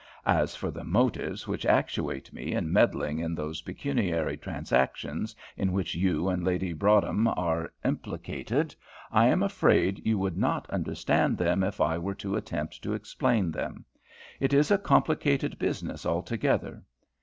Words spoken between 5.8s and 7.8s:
you and Lady Broadhem are